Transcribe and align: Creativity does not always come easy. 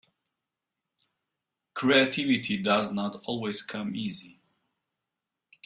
Creativity 1.75 2.57
does 2.57 2.91
not 2.91 3.21
always 3.25 3.61
come 3.61 3.95
easy. 3.95 4.39